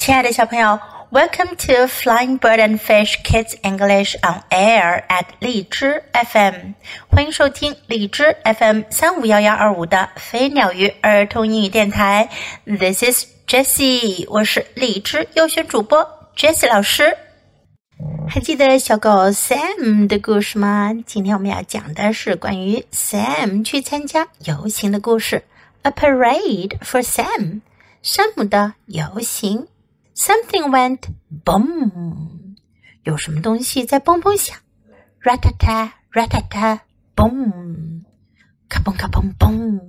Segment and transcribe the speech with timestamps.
[0.00, 0.80] 亲爱的小朋友
[1.10, 6.72] ，Welcome to Flying Bird and Fish Kids English on Air at 荔枝 FM，
[7.10, 12.30] 欢迎收听荔枝 FM 三五幺幺二五的飞鸟鱼儿童英语电台。
[12.64, 17.14] This is Jessie，我是荔枝优选主播 Jessie 老师。
[18.26, 20.94] 还记得小狗 Sam 的故事吗？
[21.04, 25.44] 今天我们要讲的是关于 Sam 去参加游行的故事。
[25.82, 27.60] A parade for Sam，
[28.02, 29.66] 山姆的游行。
[30.20, 31.08] Something went
[31.46, 32.54] boom，
[33.04, 34.54] 有什么东西在嘣嘣响
[35.22, 36.80] ，ratata ratata
[37.16, 38.04] boom，
[38.68, 39.80] 咔嘣咔嘣嘣。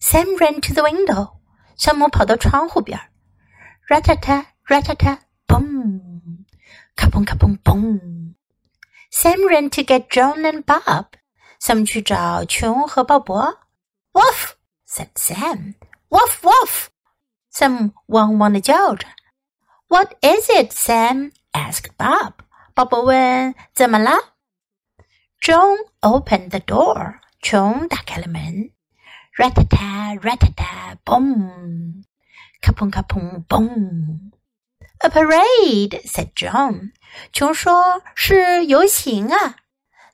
[0.00, 1.34] Sam ran to the window，
[1.76, 2.98] 山姆跑到窗户边
[3.86, 6.00] ，ratata ratata boom，
[6.96, 8.34] 咔嘣咔嘣嘣。
[9.12, 11.08] Sam ran to get Joan and Bob，
[11.74, 13.58] 们去找琼和鲍勃。
[14.14, 14.54] Woof!
[14.88, 19.06] said Sam，woof woof，Sam 汪汪的叫着。
[19.88, 21.32] what is it, Sam?
[21.52, 22.32] asked Bob.
[22.74, 24.34] Bob 问：“怎么了
[25.40, 27.20] ？”Joan opened the door.
[27.40, 28.70] Joan 打开了门。
[29.36, 32.04] Rat-a-tat, boom.
[32.60, 34.32] Kapung, kapung, boom.
[35.00, 36.92] A parade, said Joan.
[37.32, 39.56] 琼说：“是游行啊。”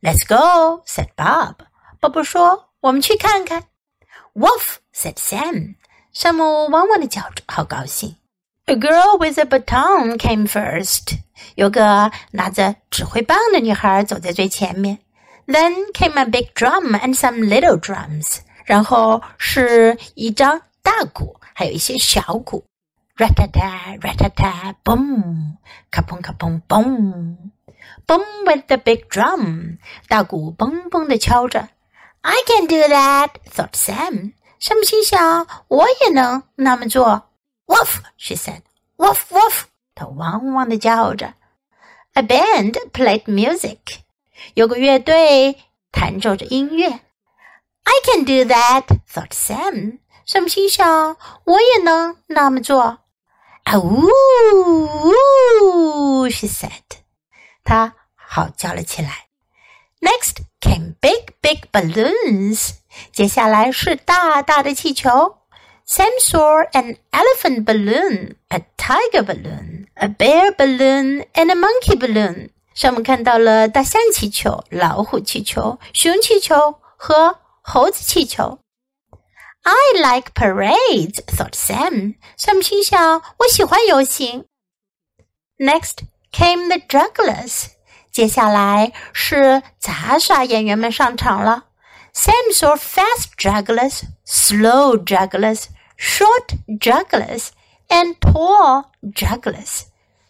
[0.02, 1.56] Let's go, said Bob.
[2.00, 3.64] Bob 说：“我们去看看。”
[4.34, 5.76] Woof, said Sam.
[6.12, 8.16] 山姆汪汪的叫着，好高兴。
[8.69, 11.19] a girl with a baton came first.
[11.55, 14.99] 有个拿着指挥棒的女孩走在最前面。
[15.47, 18.39] Then came a big drum and some little drums.
[18.65, 22.65] 然后是一张大鼓，还有一些小鼓。
[23.17, 25.57] Rat-a-tat, rat-a-tat, boom,
[25.91, 27.37] ka-pum, ka-pum, boom.
[28.07, 29.77] Boom with the big drum.
[30.07, 31.69] 大鼓嘣嘣的敲着。
[32.21, 34.33] I can do that, thought Sam.
[34.59, 37.28] 山姆心想，我也能那么做。
[37.69, 38.61] Woof, she said.
[38.97, 39.65] Woof, woof.
[39.93, 41.33] 她汪汪的叫着。
[42.13, 44.01] A band played music.
[44.53, 46.87] 有个乐队弹奏着音乐。
[46.87, 49.99] I can do that, thought Sam.
[50.25, 52.81] 山姆心想，我也能那么做。
[53.63, 54.09] 啊呜，
[56.29, 56.83] she said.
[57.63, 59.27] 她嚎叫了起来。
[60.01, 62.75] Next came big, big balloons.
[63.11, 65.37] 接下来是大大的气球。
[65.89, 72.49] Sam saw an elephant balloon, a tiger balloon, a bear balloon, and a monkey balloon.
[72.73, 78.59] 上面看到了大象气球、老虎气球、熊气球和猴子气球。
[79.61, 82.15] I like parades, thought Sam.
[82.37, 84.45] Sam 心想，我喜欢游行。
[85.57, 85.99] Next
[86.31, 87.67] came the jugglers.
[88.11, 91.65] 接下来是杂耍演员们上场了。
[92.13, 95.65] Sam saw fast jugglers, slow jugglers,
[95.99, 97.49] short jugglers
[97.87, 99.83] and tall jugglers。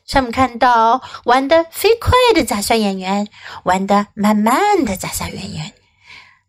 [0.05, 3.27] 上面看到玩的飞快的杂耍演员，
[3.63, 5.73] 玩的慢慢的杂耍演员，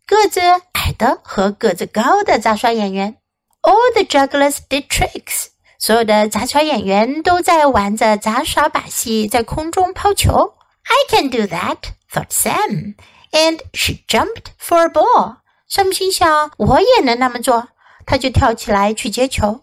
[0.05, 0.39] 个子
[0.73, 3.17] 矮的和个子高的杂耍演员。
[3.61, 5.47] All the jugglers did tricks。
[5.79, 10.55] 所有的杂耍演员都在玩着杂耍把戏，在空中抛球。
[10.83, 11.77] I can do that,
[12.11, 12.95] thought Sam,
[13.31, 15.37] and she jumped for a ball.
[15.67, 17.67] 山姆心想，我也能那么做。
[18.05, 19.61] 他就跳起来去接球。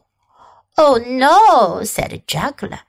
[0.77, 1.83] Oh no!
[1.85, 2.81] said a juggler.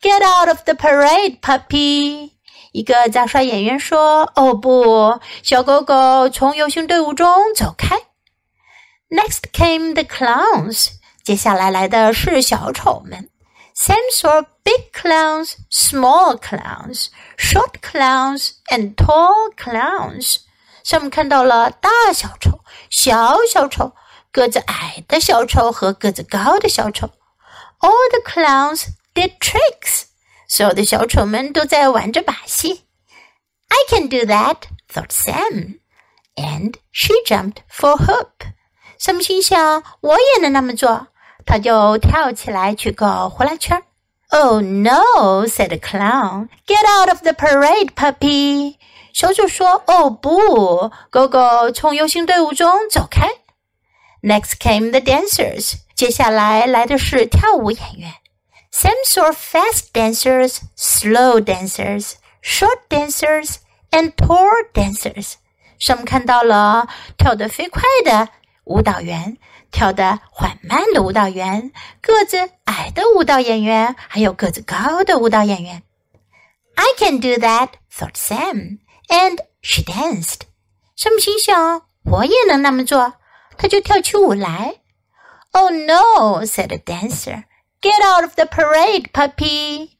[0.00, 2.32] Get out of the parade, puppy!
[2.72, 7.96] 一个杂耍演员说：“哦不，小狗狗，从游行队伍中走开。”
[9.10, 10.92] Next came the clowns.
[11.22, 13.28] 接下来来的是小丑们。
[13.76, 20.38] Sam saw big clowns, small clowns, short clowns, and tall clowns.
[20.84, 23.92] 上面看到了大小丑、小小丑。
[24.37, 27.07] 个子矮的小丑和个子高的小丑。
[27.79, 30.03] All the clowns did tricks。
[30.47, 32.83] 所有的小丑们都在玩着把戏。
[33.67, 34.57] I can do that,
[34.93, 35.79] thought Sam.
[36.35, 38.29] And she jumped for hoop.
[38.99, 41.07] Sam 心想，我也能那么做。
[41.43, 43.81] 他就跳起来去搞呼啦圈。
[44.29, 46.49] Oh no, said the clown.
[46.67, 48.75] Get out of the parade, puppy.
[49.13, 53.27] 小丑说：“哦不，狗狗，从游行队伍中走开。”
[54.21, 55.27] Next came the dancers.
[55.27, 58.13] dancers，接下来来的是跳舞演员。
[58.71, 63.55] Sam saw fast dancers, slow dancers, short dancers,
[63.91, 65.33] and tall dancers。
[65.79, 66.87] Sam 看到了
[67.17, 68.29] 跳得飞快的
[68.65, 69.37] 舞蹈员，
[69.71, 71.71] 跳得缓慢的舞蹈员，
[72.01, 75.83] 个子矮的舞蹈演员，还有个子高的舞蹈演员。
[76.75, 80.41] I can do that, thought Sam, and she danced.
[80.95, 81.19] Sam
[83.57, 84.75] 他就跳起舞来。
[85.51, 86.45] Oh no!
[86.45, 87.43] said a dancer.
[87.81, 89.91] Get out of the parade, puppy.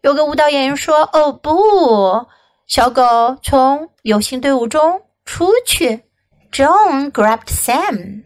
[0.00, 2.26] 有个舞蹈演员说：“哦不，
[2.66, 6.04] 小狗从游行队伍中出去。”
[6.52, 8.24] Joan grabbed Sam.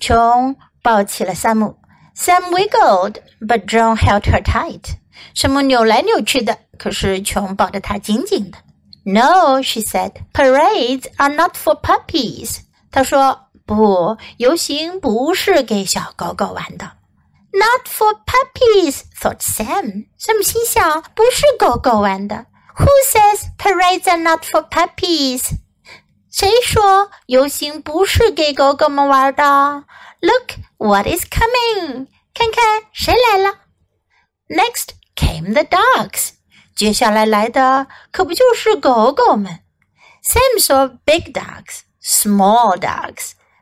[0.00, 1.78] 琼抱起了萨姆。
[2.14, 4.96] Sam wiggled, but Joan held her tight.
[5.34, 8.58] 山姆扭来扭去的，可是琼抱得他紧紧的。
[9.04, 10.12] No, she said.
[10.32, 12.58] Parades are not for puppies.
[12.90, 16.93] 她说不，游行不是给小狗狗玩的。
[17.51, 20.07] Not for puppies, thought Sam.
[20.19, 22.45] Sam 心想，不是狗狗玩的。
[22.77, 25.49] Who says parades are not for puppies?
[26.31, 29.85] 谁说游行不是给狗狗们玩的？
[30.21, 32.07] Look what is coming！
[32.33, 33.55] 看看谁来了。
[34.47, 36.33] Next came the dogs。
[36.75, 39.61] 接下来来的可不就是狗狗们？
[40.23, 43.31] Sam saw big dogs, small dogs,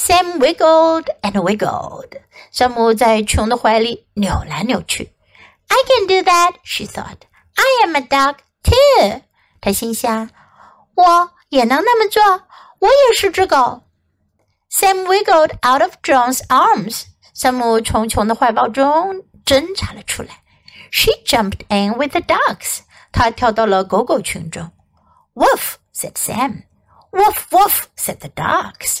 [0.00, 2.20] Sam wiggled and wiggled.
[2.52, 5.12] 山姆在熊的怀里扭来扭去。
[5.66, 7.22] I can do that, she thought.
[7.56, 9.22] I am a dog too.
[9.60, 10.30] 她心想，
[10.94, 12.22] 我也能那么做，
[12.78, 13.82] 我也是只狗。
[14.70, 17.06] Sam wiggled out of Joan's arms.
[17.34, 20.42] 山姆从熊的怀抱中挣扎了出来。
[20.92, 22.82] She jumped in with the dogs.
[23.10, 24.70] 她跳到了狗狗群中。
[25.34, 26.62] Woof, said Sam.
[27.10, 29.00] Woof, woof, said the dogs.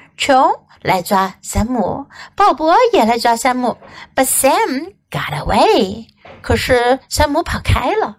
[0.20, 0.36] 琼
[0.82, 3.76] 来抓山姆，鲍勃也来抓山姆。
[4.14, 6.08] But Sam got away。
[6.42, 8.18] 可是山姆跑开了。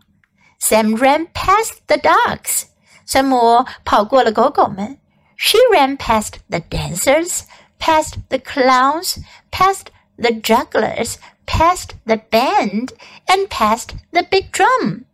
[0.60, 2.64] Sam ran past the dogs。
[3.06, 5.00] 山姆跑过了狗狗们。
[5.38, 7.42] She ran past the dancers,
[7.80, 9.18] past the clowns,
[9.52, 9.88] past
[10.18, 12.90] the jugglers, past the band,
[13.28, 15.06] and past the big drum.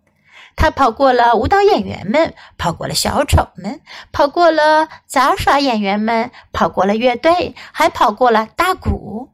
[0.57, 3.81] 她跑过了舞蹈演员们，跑过了小丑们，
[4.12, 9.31] 跑过了杂耍演员们，跑过了乐队，还跑过了大鼓。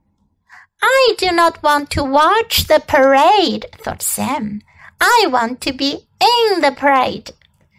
[0.79, 4.61] I do not want to watch the parade, thought Sam.
[4.97, 7.31] I want to be in the parade.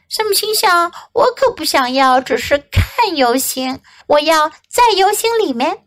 [0.09, 5.79] 山姆心想：“我可不想要只是看游行，我要在游行里面。”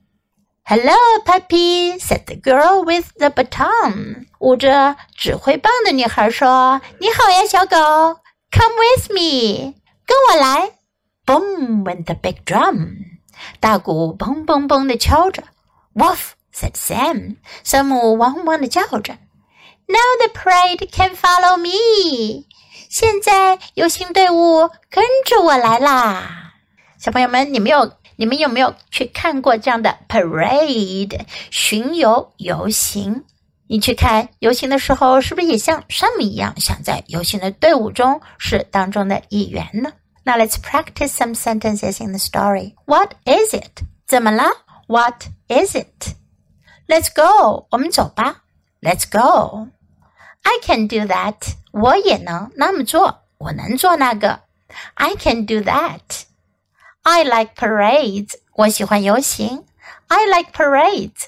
[0.65, 0.95] Hello,
[1.25, 4.26] puppy," said the girl with the baton.
[4.38, 7.76] 捂着指挥棒的女孩说：“你好呀，小狗
[8.50, 9.74] ，Come with me，
[10.06, 10.72] 跟我来。”
[11.26, 12.96] Boom went the big drum.
[13.60, 15.42] 大鼓嘣嘣嘣的敲着。
[15.94, 17.36] Woof, said Sam.
[17.64, 19.18] 山姆汪汪的叫着。
[19.86, 22.44] Now the parade can follow me.
[22.88, 26.52] 现在游行队伍跟着我来啦！
[26.98, 31.20] 小朋友们，你们有你们有没有去看过这样的 parade
[31.50, 33.24] 巡游游行？
[33.67, 39.93] 你去看游行的时候，是不是也像山姆一样，想在游行的队伍中是当中的一员呢？
[40.25, 42.75] Now let's practice some sentences in the story.
[42.85, 43.83] What is it?
[44.05, 44.43] 怎么了？
[44.87, 46.15] What is it?
[46.87, 47.67] Let's go.
[47.71, 48.43] 我们走吧。
[48.81, 49.69] Let's go.
[50.43, 51.55] I can do that.
[51.71, 54.41] 我也能那么做，我能做那个。
[54.95, 56.23] I can do that.
[57.01, 58.35] I like parades.
[58.53, 59.65] 我喜欢游行。
[60.07, 61.27] I like parades.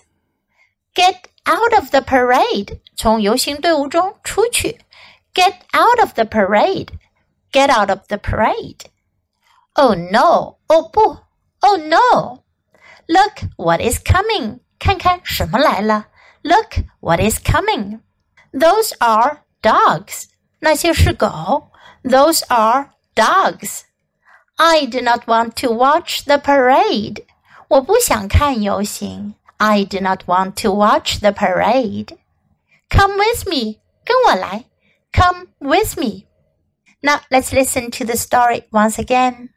[0.93, 2.79] Get out of the parade.
[2.95, 4.79] 从游行队伍中出去。
[5.33, 6.89] Get out of the parade.
[7.51, 8.85] Get out of the parade.
[9.73, 10.57] Oh no!
[10.67, 11.19] 哦不！
[11.59, 12.43] Oh no!
[13.07, 14.59] Look what is coming.
[14.79, 16.07] 看看什么来了。
[16.43, 17.99] Look what is coming.
[18.51, 20.25] Those are dogs.
[20.59, 21.71] 那些是狗。
[22.03, 23.81] Those are dogs.
[24.55, 27.25] I do not want to watch the parade.
[27.67, 29.35] 我不想看游行。
[29.59, 32.17] I do not want to watch the parade.
[32.89, 33.79] Come with me.
[34.03, 34.65] 跟我来。
[35.11, 36.25] Come with me.
[37.01, 39.49] Now let's listen to the story once again.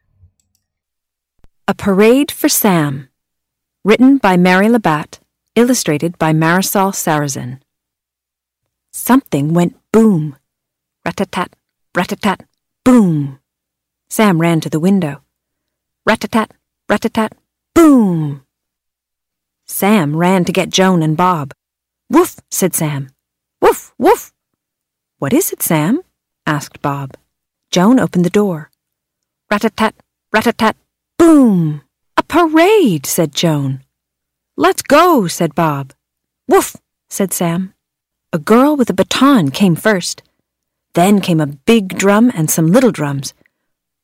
[1.67, 3.09] A Parade for Sam.
[3.83, 5.19] Written by Mary Labatt.
[5.55, 7.59] Illustrated by Marisol Sarrazin.
[8.91, 10.35] Something went boom.
[11.05, 11.55] Rat-a-tat,
[11.95, 12.45] rat-a-tat,
[12.83, 13.39] boom!
[14.09, 15.21] Sam ran to the window.
[16.05, 16.51] Rat-a-tat,
[16.87, 17.33] rat-a-tat,
[17.73, 18.43] boom!
[19.66, 21.52] Sam ran to get Joan and Bob.
[22.10, 23.08] Woof, said Sam.
[23.60, 24.32] Woof, woof.
[25.18, 26.02] What is it, Sam?
[26.46, 27.16] asked Bob.
[27.70, 28.70] Joan opened the door.
[29.50, 29.94] Rat-a-tat,
[30.32, 30.76] rat-a-tat,
[31.18, 31.82] boom!
[32.16, 33.82] A parade, said Joan.
[34.56, 35.92] Let's go, said Bob.
[36.46, 36.76] Woof,
[37.08, 37.72] said Sam.
[38.32, 40.22] A girl with a baton came first.
[40.92, 43.32] Then came a big drum and some little drums.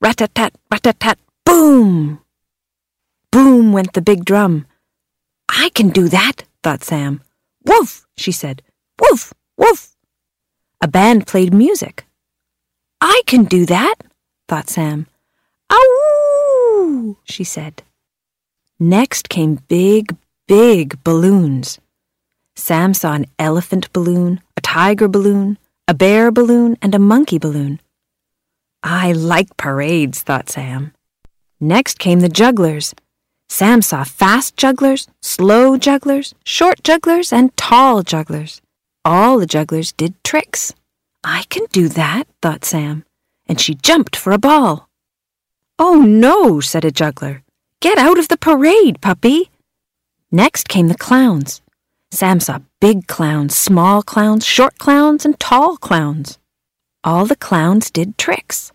[0.00, 2.20] Rat-a-tat, rat-a-tat, boom!
[3.30, 4.66] Boom went the big drum.
[5.52, 7.22] I can do that, thought Sam.
[7.66, 8.62] Woof, she said.
[9.00, 9.96] Woof, woof.
[10.80, 12.06] A band played music.
[13.00, 13.96] I can do that,
[14.48, 15.06] thought Sam.
[15.72, 17.16] Ow!
[17.24, 17.82] she said.
[18.78, 20.16] Next came big,
[20.46, 21.80] big balloons.
[22.54, 27.80] Sam saw an elephant balloon, a tiger balloon, a bear balloon, and a monkey balloon.
[28.82, 30.94] I like parades, thought Sam.
[31.58, 32.94] Next came the jugglers.
[33.50, 38.62] Sam saw fast jugglers, slow jugglers, short jugglers, and tall jugglers.
[39.04, 40.72] All the jugglers did tricks.
[41.24, 43.04] I can do that, thought Sam,
[43.48, 44.88] and she jumped for a ball.
[45.80, 47.42] Oh no, said a juggler.
[47.80, 49.50] Get out of the parade, puppy.
[50.30, 51.60] Next came the clowns.
[52.12, 56.38] Sam saw big clowns, small clowns, short clowns, and tall clowns.
[57.02, 58.70] All the clowns did tricks.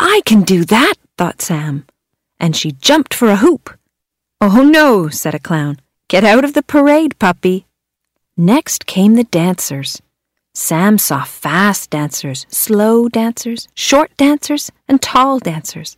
[0.00, 1.84] I can do that, thought Sam,
[2.40, 3.78] and she jumped for a hoop.
[4.44, 5.76] Oh no, said a clown.
[6.08, 7.68] Get out of the parade, puppy.
[8.36, 10.02] Next came the dancers.
[10.52, 15.96] Sam saw fast dancers, slow dancers, short dancers, and tall dancers.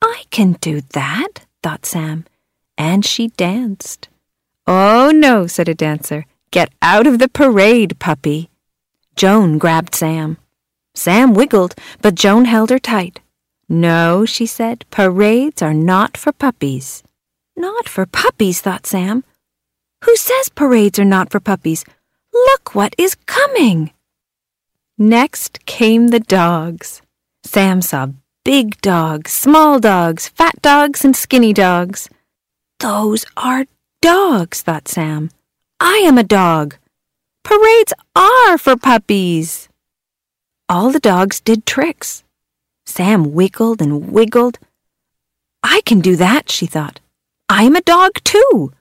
[0.00, 2.24] I can do that, thought Sam,
[2.78, 4.08] and she danced.
[4.66, 6.24] Oh, no, said a dancer.
[6.50, 8.48] Get out of the parade, puppy.
[9.16, 10.38] Joan grabbed Sam.
[10.94, 13.20] Sam wiggled, but Joan held her tight.
[13.68, 17.02] No, she said, parades are not for puppies.
[17.56, 19.24] Not for puppies, thought Sam.
[20.04, 21.84] Who says parades are not for puppies?
[22.32, 23.92] Look what is coming!
[24.98, 27.02] Next came the dogs.
[27.44, 28.08] Sam saw
[28.44, 32.08] big dogs, small dogs, fat dogs, and skinny dogs.
[32.78, 33.66] Those are
[34.00, 35.30] dogs, thought Sam.
[35.78, 36.76] I am a dog.
[37.44, 39.68] Parades are for puppies.
[40.68, 42.24] All the dogs did tricks.
[42.86, 44.58] Sam wiggled and wiggled.
[45.62, 47.00] I can do that, she thought.
[47.48, 48.72] I am a dog, too.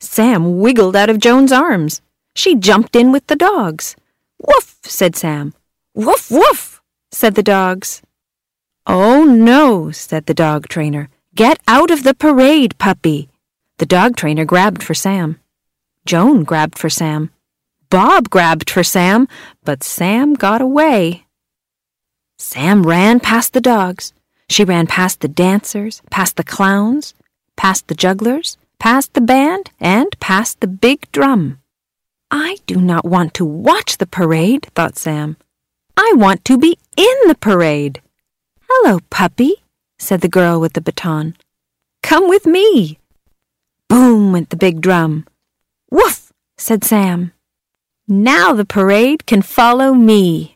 [0.00, 2.02] Sam wiggled out of Joan's arms.
[2.34, 3.96] She jumped in with the dogs.
[4.38, 5.54] Woof, said Sam.
[5.94, 8.02] Woof, woof, said the dogs.
[8.86, 11.08] Oh, no, said the dog trainer.
[11.34, 13.28] Get out of the parade, puppy.
[13.78, 15.40] The dog trainer grabbed for Sam.
[16.04, 17.30] Joan grabbed for Sam.
[17.90, 19.28] Bob grabbed for Sam,
[19.64, 21.26] but Sam got away.
[22.38, 24.12] Sam ran past the dogs.
[24.48, 27.14] She ran past the dancers, past the clowns,
[27.56, 31.58] past the jugglers, past the band, and past the big drum.
[32.30, 35.36] I do not want to watch the parade, thought Sam.
[35.96, 38.02] I want to be in the parade.
[38.68, 39.54] Hello, puppy,
[39.98, 41.36] said the girl with the baton.
[42.02, 42.98] Come with me.
[43.88, 45.26] Boom went the big drum.
[45.90, 47.32] Woof, said Sam.
[48.08, 50.55] Now the parade can follow me.